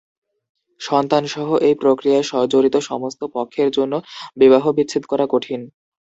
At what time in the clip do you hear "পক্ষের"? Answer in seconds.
3.35-3.69